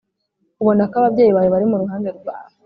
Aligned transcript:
ubona 0.61 0.81
ko 0.89 0.95
ababyeyi 1.01 1.31
bawe 1.35 1.49
bari 1.53 1.65
mu 1.71 1.77
ruhande 1.81 2.09
rwawe 2.17 2.53